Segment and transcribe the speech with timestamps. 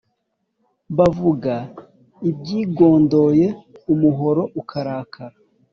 [0.97, 1.53] Bavuga
[2.29, 3.47] ibyigondoye
[3.93, 5.37] umuhoro ukarakara.